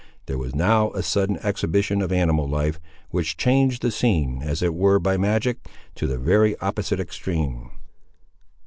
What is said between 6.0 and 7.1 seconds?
the very opposite